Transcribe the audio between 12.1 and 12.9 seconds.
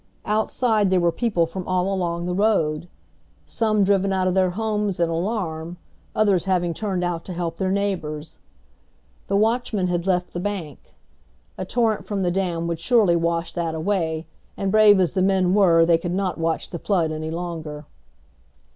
the dam would